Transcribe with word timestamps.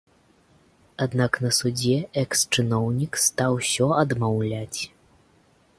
Аднак 1.05 1.33
на 1.43 1.51
судзе 1.57 1.97
экс-чыноўнік 2.23 3.13
стаў 3.27 3.51
усё 3.61 3.87
адмаўляць. 4.01 4.81